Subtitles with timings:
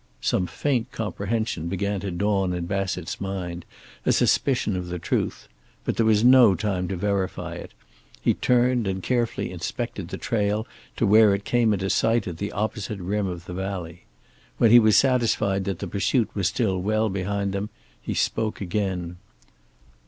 [0.21, 3.65] Some faint comprehension began to dawn in Bassett's mind,
[4.03, 5.47] a suspicion of the truth.
[5.85, 7.75] But there was no time to verify it.
[8.19, 12.51] He turned and carefully inspected the trail to where it came into sight at the
[12.51, 14.05] opposite rim of the valley.
[14.57, 17.69] When he was satisfied that the pursuit was still well behind them
[18.01, 19.17] he spoke again.